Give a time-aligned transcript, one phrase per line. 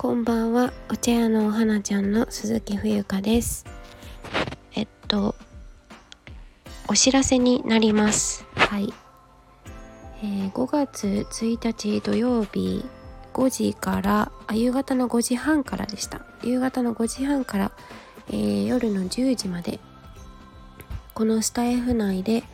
[0.00, 0.72] こんばんは。
[0.88, 3.66] お茶屋のお花ちゃんの鈴木冬香です。
[4.76, 5.34] えっと
[6.86, 8.46] お知らせになります。
[8.54, 8.94] はい、
[10.22, 12.84] えー、5月1日土曜日
[13.34, 16.20] 5時からあ夕方の5時半からでした。
[16.44, 17.72] 夕方の5時半から、
[18.28, 19.80] えー、夜の10時まで
[21.12, 22.44] このスタイフ内で、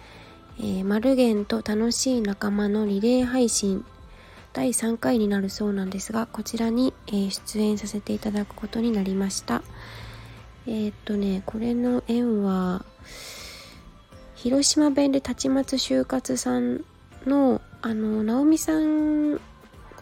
[0.58, 3.84] えー、マルゲンと楽しい仲間のリレー配信
[4.54, 9.62] 第3回になるそうなんですがこちらに、えー、出演させていただくことになりました。
[10.66, 12.84] えー、っとねこれの縁は
[14.36, 16.84] 広島弁で立松就活さん
[17.26, 19.40] のあの直美さんご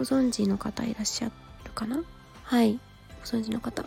[0.05, 1.33] 存知の方いらっしゃる
[1.75, 2.05] かな？
[2.45, 2.79] はい
[3.21, 3.85] ご存知の方。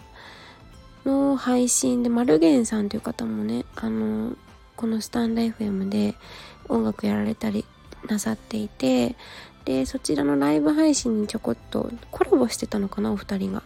[1.05, 4.35] の配信でマルゲンさんという方もねあの
[4.75, 6.15] このスタンド FM で
[6.67, 7.63] 音楽やられたり
[8.07, 9.15] なさっていて
[9.65, 13.63] でそちらのライブ配信にちょこっとコラボしてたのかなお二人が。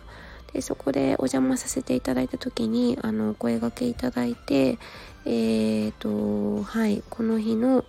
[0.54, 4.80] でそこでお邪魔させていただいた時にあのお声がけいただいて
[5.24, 7.86] えっ、ー、とはいこの日の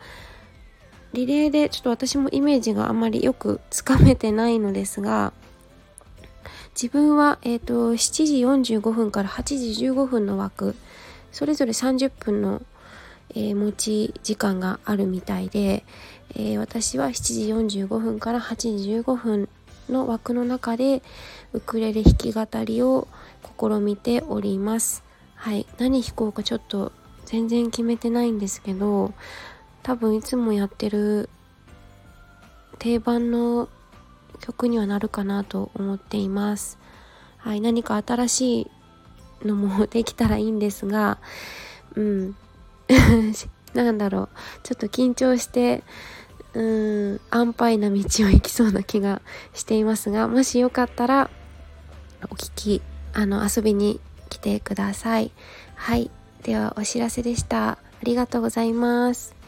[1.15, 5.33] リレーでちょっと私もイメージがあまりよくつかめてないのですが
[6.75, 8.27] 自分は、えーと、7
[8.63, 10.77] 時45分から8時15分の枠
[11.33, 12.61] それぞれ30分の
[13.35, 15.85] えー、持ち時間があるみたいで、
[16.35, 17.13] えー、私は7
[17.69, 19.49] 時45分から8時15分
[19.89, 21.03] の枠の中で
[21.53, 23.09] ウクレレ弾き語りを
[23.59, 25.03] 試みております。
[25.35, 26.93] はい、何弾こうかちょっと
[27.25, 29.15] 全然決めてないんですけど
[29.83, 31.29] 多分いつもやってる
[32.79, 33.69] 定番の
[34.41, 36.79] 曲にはなるかなと思っています。
[37.39, 38.61] はい、何か新し
[39.43, 41.19] いのもできたらいいんですが、
[41.95, 42.37] うん、
[43.75, 44.29] なんだろう
[44.63, 45.83] ちょっと緊張して
[46.55, 49.23] うーん安泰な道を行きそうな気が
[49.55, 51.31] していますがもしよかったら
[52.31, 55.33] お聞きあの遊びに来てください。
[55.75, 56.11] はい。
[56.43, 57.71] ではお知らせでした。
[57.71, 59.40] ありがとうございます。